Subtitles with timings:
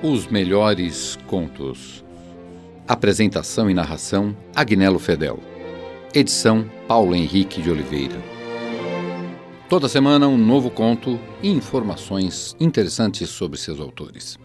[0.00, 2.04] Os melhores contos.
[2.86, 5.40] Apresentação e narração: Agnello Fedel.
[6.14, 8.14] Edição: Paulo Henrique de Oliveira.
[9.68, 14.38] Toda semana um novo conto e informações interessantes sobre seus autores.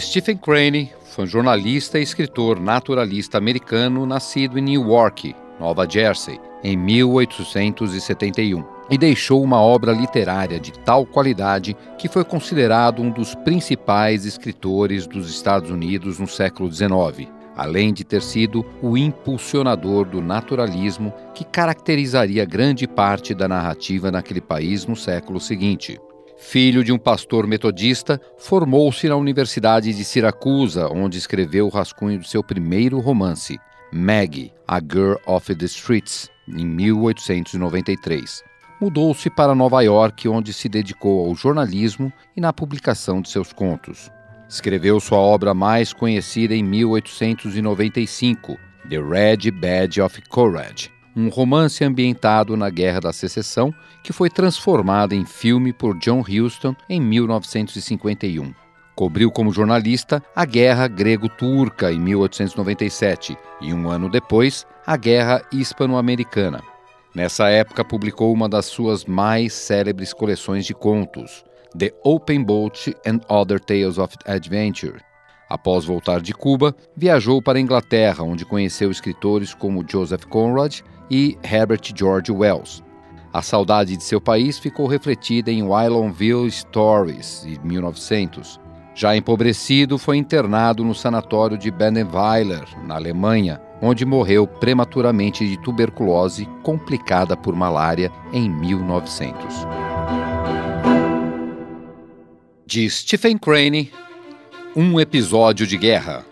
[0.00, 6.76] Stephen Crane foi um jornalista e escritor naturalista americano nascido em Newark, Nova Jersey, em
[6.76, 14.24] 1871, e deixou uma obra literária de tal qualidade que foi considerado um dos principais
[14.24, 21.14] escritores dos Estados Unidos no século XIX, além de ter sido o impulsionador do naturalismo
[21.32, 26.00] que caracterizaria grande parte da narrativa naquele país no século seguinte.
[26.46, 32.26] Filho de um pastor metodista, formou-se na Universidade de Siracusa, onde escreveu o rascunho do
[32.26, 33.58] seu primeiro romance,
[33.90, 38.44] Maggie, A Girl of the Streets, em 1893.
[38.80, 44.12] Mudou-se para Nova York, onde se dedicou ao jornalismo e na publicação de seus contos.
[44.48, 52.56] Escreveu sua obra mais conhecida em 1895, The Red Badge of Courage, um romance ambientado
[52.56, 58.52] na Guerra da Secessão que foi transformado em filme por John Huston em 1951.
[58.94, 66.62] Cobriu como jornalista a Guerra Grego-Turca em 1897 e, um ano depois, a Guerra Hispano-Americana.
[67.14, 71.44] Nessa época, publicou uma das suas mais célebres coleções de contos,
[71.76, 75.00] The Open Boat and Other Tales of Adventure,
[75.48, 81.36] Após voltar de Cuba, viajou para a Inglaterra, onde conheceu escritores como Joseph Conrad e
[81.42, 82.82] Herbert George Wells.
[83.32, 88.60] A saudade de seu país ficou refletida em Wylandville Stories, de 1900.
[88.94, 96.48] Já empobrecido, foi internado no sanatório de Bendenweiler, na Alemanha, onde morreu prematuramente de tuberculose
[96.62, 99.66] complicada por malária em 1900.
[102.64, 103.90] De Stephen Crane,
[104.76, 106.26] um episódio de guerra.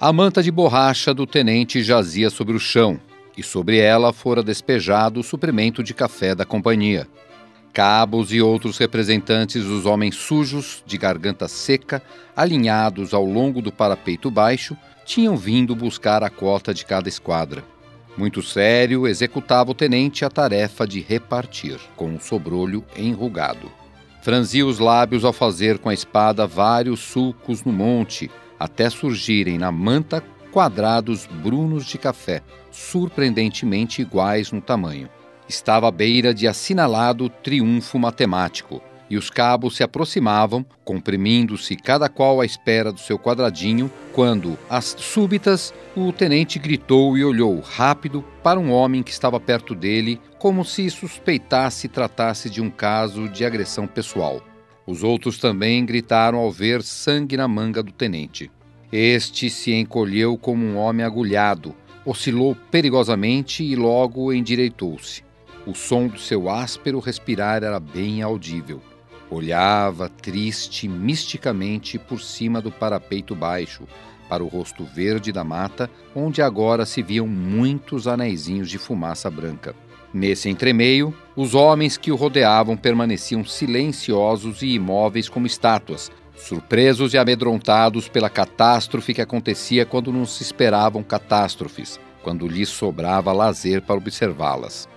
[0.00, 3.00] A manta de borracha do tenente jazia sobre o chão,
[3.36, 7.08] e sobre ela fora despejado o suprimento de café da companhia.
[7.72, 12.00] Cabos e outros representantes dos homens sujos, de garganta seca,
[12.36, 17.64] alinhados ao longo do parapeito baixo, tinham vindo buscar a cota de cada esquadra.
[18.16, 23.79] Muito sério, executava o tenente a tarefa de repartir, com um sobrolho enrugado.
[24.22, 29.72] Franzia os lábios ao fazer com a espada vários sulcos no monte, até surgirem na
[29.72, 30.22] manta
[30.52, 35.08] quadrados brunos de café, surpreendentemente iguais no tamanho.
[35.48, 42.40] Estava à beira de assinalado triunfo matemático, e os cabos se aproximavam, comprimindo-se cada qual
[42.40, 48.60] à espera do seu quadradinho, quando, às súbitas, o tenente gritou e olhou rápido para
[48.60, 53.86] um homem que estava perto dele, como se suspeitasse tratasse de um caso de agressão
[53.86, 54.40] pessoal.
[54.86, 58.50] Os outros também gritaram ao ver sangue na manga do tenente.
[58.92, 65.22] Este se encolheu como um homem agulhado, oscilou perigosamente e logo endireitou-se.
[65.66, 68.80] O som do seu áspero respirar era bem audível.
[69.30, 73.84] Olhava triste, misticamente, por cima do parapeito baixo,
[74.28, 79.74] para o rosto verde da mata, onde agora se viam muitos anéisinhos de fumaça branca.
[80.12, 87.18] Nesse entremeio, os homens que o rodeavam permaneciam silenciosos e imóveis como estátuas, surpresos e
[87.18, 93.96] amedrontados pela catástrofe que acontecia quando não se esperavam catástrofes, quando lhes sobrava lazer para
[93.96, 94.88] observá-las.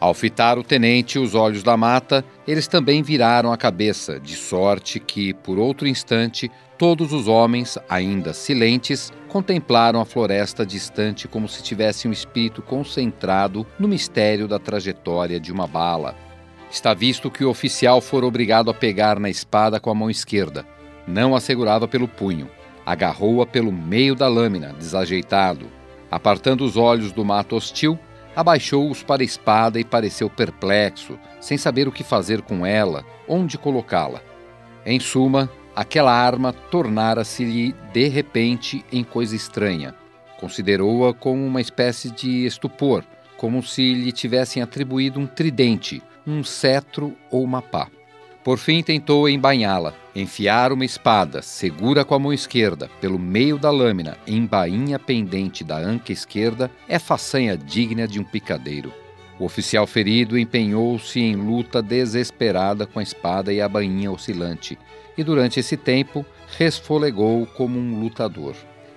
[0.00, 5.00] Ao fitar o tenente os olhos da mata, eles também viraram a cabeça, de sorte
[5.00, 6.48] que, por outro instante,
[6.78, 13.66] todos os homens, ainda silentes, contemplaram a floresta distante como se tivessem um espírito concentrado
[13.76, 16.14] no mistério da trajetória de uma bala.
[16.70, 20.64] Está visto que o oficial fora obrigado a pegar na espada com a mão esquerda.
[21.08, 22.48] Não a segurava pelo punho.
[22.86, 25.66] Agarrou-a pelo meio da lâmina, desajeitado.
[26.10, 27.98] Apartando os olhos do mato hostil,
[28.38, 33.58] abaixou-os para a espada e pareceu perplexo, sem saber o que fazer com ela, onde
[33.58, 34.22] colocá-la.
[34.86, 39.92] Em suma, aquela arma tornara-se-lhe de repente em coisa estranha.
[40.38, 43.02] Considerou-a como uma espécie de estupor,
[43.36, 47.88] como se lhe tivessem atribuído um tridente, um cetro ou uma pá.
[48.48, 53.70] Por fim tentou embainhá-la, enfiar uma espada, segura com a mão esquerda, pelo meio da
[53.70, 58.90] lâmina, em bainha pendente da anca esquerda, é façanha digna de um picadeiro.
[59.38, 64.78] O oficial ferido empenhou-se em luta desesperada com a espada e a bainha oscilante,
[65.18, 66.24] e durante esse tempo
[66.56, 68.54] resfolegou como um lutador.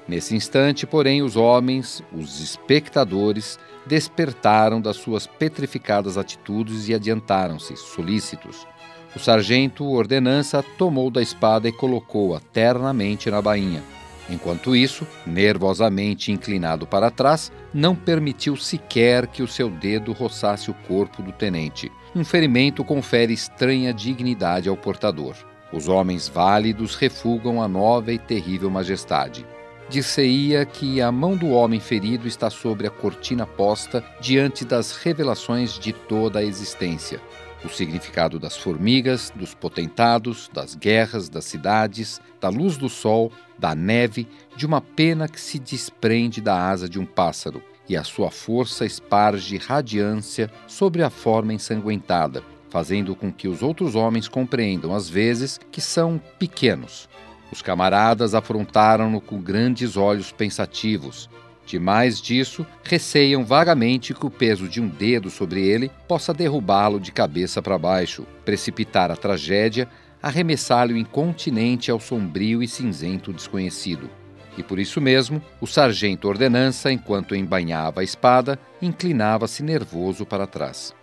[0.07, 8.65] Nesse instante, porém, os homens, os espectadores, despertaram das suas petrificadas atitudes e adiantaram-se, solícitos.
[9.13, 13.83] O sargento ordenança tomou da espada e colocou-a ternamente na bainha.
[14.29, 20.73] Enquanto isso, nervosamente inclinado para trás, não permitiu sequer que o seu dedo roçasse o
[20.87, 21.91] corpo do tenente.
[22.15, 25.35] Um ferimento confere estranha dignidade ao portador.
[25.73, 29.45] Os homens válidos refugam a nova e terrível majestade.
[29.89, 35.77] Dir-se-ia que a mão do homem ferido está sobre a cortina posta diante das revelações
[35.77, 37.19] de toda a existência
[37.63, 43.75] o significado das formigas, dos potentados, das guerras, das cidades, da luz do sol, da
[43.75, 48.31] neve, de uma pena que se desprende da asa de um pássaro, e a sua
[48.31, 55.09] força esparge radiância sobre a forma ensanguentada, fazendo com que os outros homens compreendam às
[55.09, 57.09] vezes que são pequenos.
[57.51, 61.29] Os camaradas afrontaram-no com grandes olhos pensativos,
[61.71, 67.13] Demais disso, receiam vagamente que o peso de um dedo sobre ele possa derrubá-lo de
[67.13, 69.87] cabeça para baixo, precipitar a tragédia,
[70.21, 74.09] arremessá-lo incontinente ao sombrio e cinzento desconhecido.
[74.57, 80.93] E por isso mesmo, o sargento ordenança, enquanto embainhava a espada, inclinava-se nervoso para trás.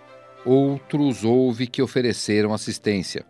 [0.44, 3.24] Outros houve que ofereceram assistência.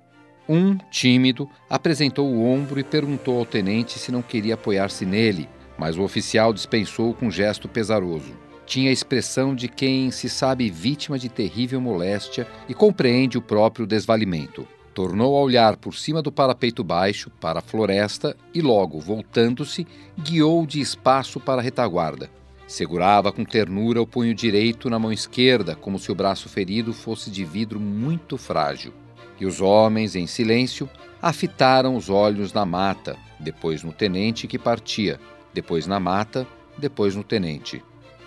[0.48, 5.96] Um, tímido, apresentou o ombro e perguntou ao tenente se não queria apoiar-se nele, mas
[5.96, 8.36] o oficial dispensou com gesto pesaroso.
[8.66, 13.86] Tinha a expressão de quem se sabe vítima de terrível moléstia e compreende o próprio
[13.86, 14.66] desvalimento.
[14.92, 19.86] Tornou a olhar por cima do parapeito baixo para a floresta e logo, voltando-se,
[20.18, 22.28] guiou de espaço para a retaguarda.
[22.66, 27.30] Segurava com ternura o punho direito na mão esquerda, como se o braço ferido fosse
[27.30, 28.92] de vidro muito frágil.
[29.40, 30.90] E os homens, em silêncio,
[31.22, 35.18] afitaram os olhos na mata, depois no tenente que partia,
[35.52, 36.46] depois na mata,
[36.76, 37.82] depois no tenente.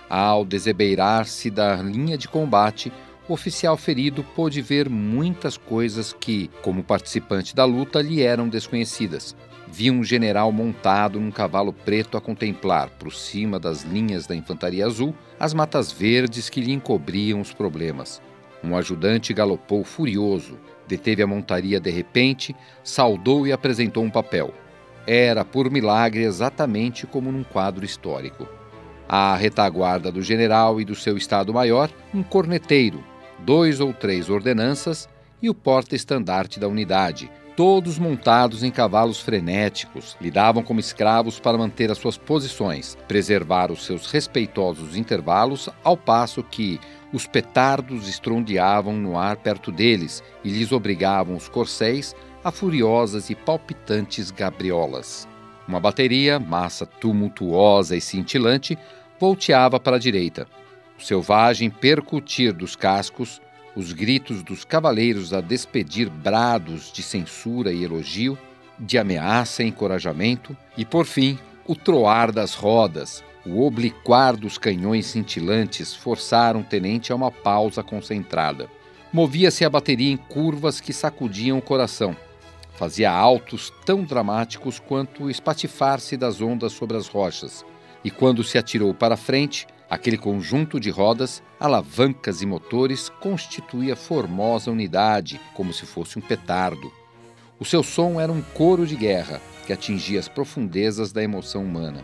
[0.10, 2.92] Ao desebeirar-se da linha de combate,
[3.30, 9.36] o oficial ferido pôde ver muitas coisas que, como participante da luta, lhe eram desconhecidas.
[9.70, 14.86] Viu um general montado num cavalo preto a contemplar, por cima das linhas da infantaria
[14.86, 18.22] azul, as matas verdes que lhe encobriam os problemas.
[18.62, 22.54] Um ajudante galopou furioso, deteve a montaria de repente,
[22.84, 24.54] saudou e apresentou um papel.
[25.06, 28.48] Era, por milagre, exatamente como num quadro histórico.
[29.08, 33.04] À retaguarda do general e do seu Estado-Maior, um corneteiro,
[33.40, 35.10] dois ou três ordenanças
[35.42, 41.92] e o porta-estandarte da unidade, todos montados em cavalos frenéticos, lidavam como escravos para manter
[41.92, 46.80] as suas posições, preservar os seus respeitosos intervalos, ao passo que
[47.12, 53.36] os petardos estrondeavam no ar perto deles e lhes obrigavam os corcéis a furiosas e
[53.36, 55.28] palpitantes gabriolas.
[55.68, 58.78] Uma bateria, massa tumultuosa e cintilante,
[59.20, 60.48] volteava para a direita.
[60.98, 63.40] O selvagem percutir dos cascos,
[63.76, 68.38] os gritos dos cavaleiros a despedir brados de censura e elogio,
[68.80, 75.06] de ameaça e encorajamento, e por fim, o troar das rodas, o obliquar dos canhões
[75.06, 78.68] cintilantes forçaram o tenente a uma pausa concentrada.
[79.14, 82.16] Movia-se a bateria em curvas que sacudiam o coração
[82.82, 87.64] Fazia altos tão dramáticos quanto o espatifar-se das ondas sobre as rochas,
[88.04, 94.72] e quando se atirou para frente, aquele conjunto de rodas, alavancas e motores constituía formosa
[94.72, 96.92] unidade, como se fosse um petardo.
[97.60, 102.04] O seu som era um coro de guerra que atingia as profundezas da emoção humana.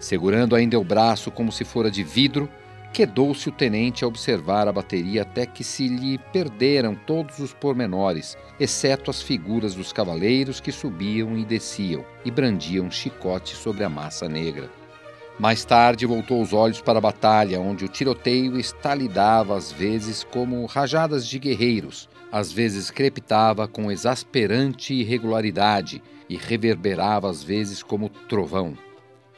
[0.00, 2.48] Segurando ainda o braço como se fora de vidro,
[2.92, 8.36] Quedou-se o tenente a observar a bateria até que se lhe perderam todos os pormenores,
[8.58, 14.28] exceto as figuras dos cavaleiros que subiam e desciam e brandiam chicote sobre a massa
[14.28, 14.68] negra.
[15.38, 20.66] Mais tarde voltou os olhos para a batalha, onde o tiroteio estalidava às vezes como
[20.66, 28.76] rajadas de guerreiros, às vezes crepitava com exasperante irregularidade e reverberava às vezes como trovão.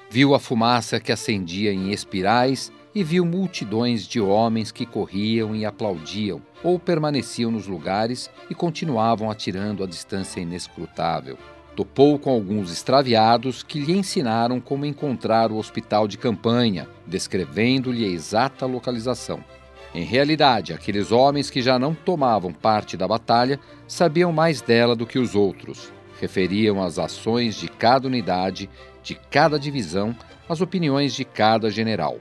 [0.08, 5.64] Viu a fumaça que acendia em espirais e viu multidões de homens que corriam e
[5.64, 11.38] aplaudiam, ou permaneciam nos lugares e continuavam atirando a distância inescrutável.
[11.76, 18.08] Topou com alguns extraviados que lhe ensinaram como encontrar o hospital de campanha, descrevendo-lhe a
[18.08, 19.42] exata localização.
[19.94, 25.06] Em realidade, aqueles homens que já não tomavam parte da batalha sabiam mais dela do
[25.06, 25.92] que os outros.
[26.20, 28.68] Referiam as ações de cada unidade,
[29.02, 30.14] de cada divisão,
[30.48, 32.18] as opiniões de cada general.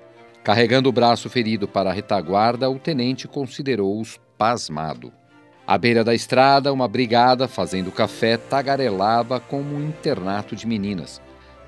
[0.49, 5.13] Carregando o braço ferido para a retaguarda, o tenente considerou-os pasmado.
[5.67, 11.21] À beira da estrada, uma brigada, fazendo café, tagarelava como um internato de meninas.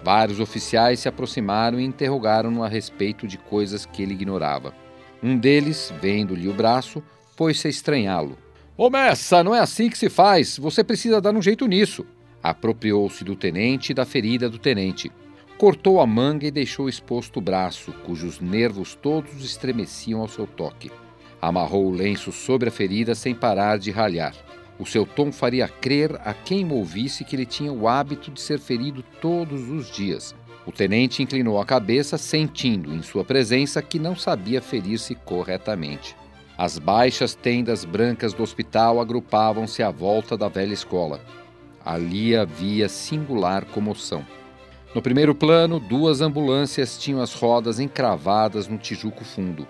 [0.03, 4.73] Vários oficiais se aproximaram e interrogaram-no a respeito de coisas que ele ignorava.
[5.21, 7.03] Um deles, vendo-lhe o braço,
[7.37, 8.35] pôs-se a estranhá-lo.
[8.75, 10.57] Ô Messa, não é assim que se faz.
[10.57, 12.03] Você precisa dar um jeito nisso.
[12.41, 15.11] Apropriou-se do tenente e da ferida do tenente.
[15.61, 20.91] Cortou a manga e deixou exposto o braço, cujos nervos todos estremeciam ao seu toque.
[21.39, 24.33] Amarrou o lenço sobre a ferida sem parar de ralhar.
[24.79, 28.41] O seu tom faria crer a quem o ouvisse que ele tinha o hábito de
[28.41, 30.33] ser ferido todos os dias.
[30.65, 36.15] O tenente inclinou a cabeça, sentindo em sua presença que não sabia ferir-se corretamente.
[36.57, 41.21] As baixas tendas brancas do hospital agrupavam-se à volta da velha escola.
[41.85, 44.25] Ali havia singular comoção.
[44.93, 49.65] No primeiro plano, duas ambulâncias tinham as rodas encravadas no tijuco fundo.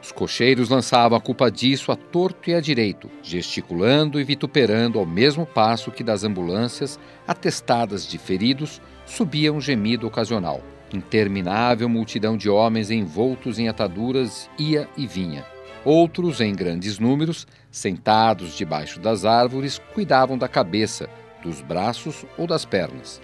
[0.00, 5.04] Os cocheiros lançavam a culpa disso a torto e a direito, gesticulando e vituperando ao
[5.04, 10.62] mesmo passo que das ambulâncias, atestadas de feridos, subia um gemido ocasional.
[10.94, 15.44] Interminável multidão de homens envoltos em ataduras ia e vinha.
[15.84, 21.08] Outros, em grandes números, sentados debaixo das árvores, cuidavam da cabeça,
[21.42, 23.20] dos braços ou das pernas.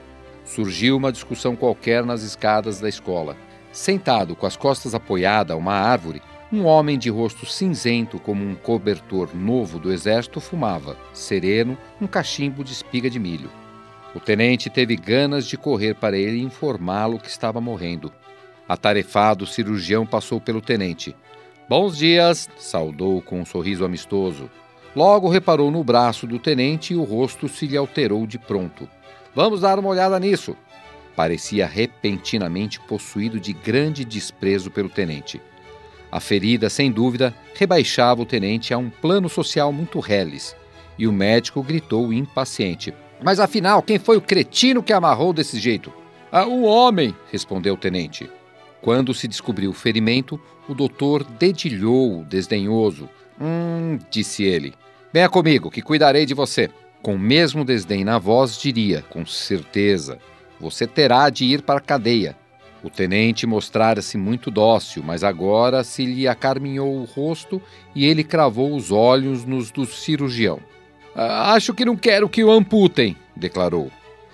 [0.46, 3.36] Surgiu uma discussão qualquer nas escadas da escola.
[3.72, 6.22] Sentado com as costas apoiadas a uma árvore,
[6.52, 12.62] um homem de rosto cinzento como um cobertor novo do exército fumava, sereno, um cachimbo
[12.62, 13.50] de espiga de milho.
[14.14, 18.12] O tenente teve ganas de correr para ele e informá-lo que estava morrendo.
[18.68, 21.14] Atarefado, o cirurgião passou pelo tenente.
[21.68, 24.48] Bons dias, saudou com um sorriso amistoso.
[24.94, 28.88] Logo reparou no braço do tenente e o rosto se lhe alterou de pronto.
[29.36, 30.56] Vamos dar uma olhada nisso.
[31.14, 35.42] Parecia repentinamente possuído de grande desprezo pelo tenente.
[36.10, 40.56] A ferida, sem dúvida, rebaixava o tenente a um plano social muito reles,
[40.98, 45.92] e o médico gritou impaciente: Mas afinal, quem foi o cretino que amarrou desse jeito?
[46.32, 48.30] Ah, um homem, respondeu o tenente.
[48.80, 53.06] Quando se descobriu o ferimento, o doutor dedilhou, desdenhoso.
[53.38, 54.72] Hum, disse ele.
[55.12, 56.70] Venha comigo, que cuidarei de você.
[57.06, 60.18] Com o mesmo desdém na voz, diria, com certeza:
[60.58, 62.36] Você terá de ir para a cadeia.
[62.82, 67.62] O tenente mostrara-se muito dócil, mas agora se lhe acarminhou o rosto
[67.94, 70.58] e ele cravou os olhos nos do cirurgião.
[71.14, 73.88] Ah, acho que não quero que o amputem, declarou.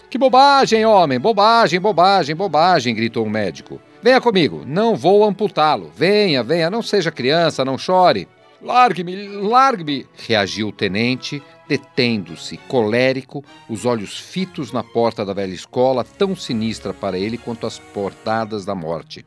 [0.09, 1.21] Que bobagem, homem!
[1.21, 2.95] Bobagem, bobagem, bobagem!
[2.95, 3.83] gritou o médico.
[4.03, 5.93] Venha comigo, não vou amputá-lo.
[5.95, 8.27] Venha, venha, não seja criança, não chore.
[8.63, 10.07] Largue-me, largue-me!
[10.15, 16.95] reagiu o tenente, detendo-se, colérico, os olhos fitos na porta da velha escola, tão sinistra
[16.95, 19.27] para ele quanto as portadas da morte.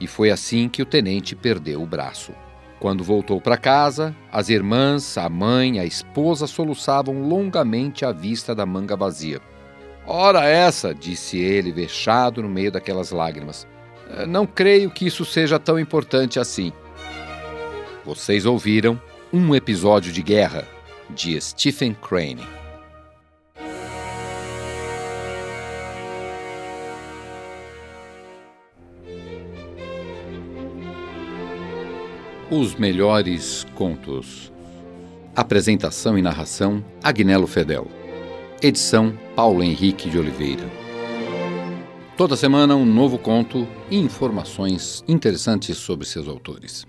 [0.00, 2.32] E foi assim que o tenente perdeu o braço.
[2.80, 8.64] Quando voltou para casa, as irmãs, a mãe, a esposa soluçavam longamente à vista da
[8.64, 9.40] manga vazia.
[10.06, 13.68] Ora essa, disse ele, vexado no meio daquelas lágrimas.
[14.26, 16.72] Não creio que isso seja tão importante assim.
[18.04, 19.00] Vocês ouviram
[19.32, 20.66] um episódio de guerra
[21.10, 22.42] de Stephen Crane.
[32.50, 34.52] Os melhores contos.
[35.36, 37.86] Apresentação e narração: Agnello Fedel.
[38.60, 40.68] Edição: Paulo Henrique de Oliveira.
[42.16, 46.84] Toda semana um novo conto e informações interessantes sobre seus autores.